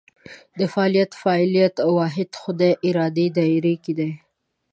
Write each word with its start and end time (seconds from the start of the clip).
فعالیت 0.73 1.11
فاعلیت 1.21 1.75
واحد 1.97 2.29
خدای 2.41 2.71
ارادې 2.87 3.25
دایره 3.37 3.73
کې 3.83 3.93
دي. 3.99 4.11